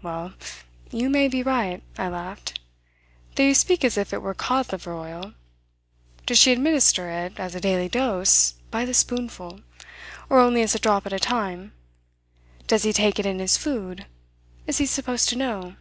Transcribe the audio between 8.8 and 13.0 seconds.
the spoonful? or only as a drop at a time? Does he